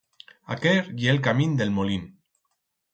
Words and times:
Aquer 0.55 0.79
ye 1.03 1.13
el 1.13 1.21
camín 1.29 1.55
d'el 1.61 1.77
molín. 1.79 2.13